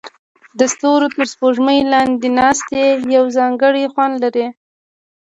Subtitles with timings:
[0.59, 2.81] د ستورو تر سپوږمۍ لاندې ناستې
[3.15, 4.47] یو ځانګړی خوند لري.